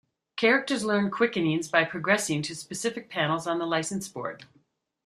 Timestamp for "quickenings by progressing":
1.11-2.41